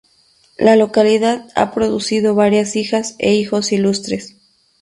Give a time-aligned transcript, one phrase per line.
[0.57, 4.35] La localidad ha producido varias hijas e hijos ilustres.